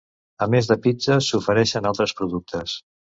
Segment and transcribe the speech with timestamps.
[0.45, 2.75] A més de pizzes, s'ofereixen altres productes.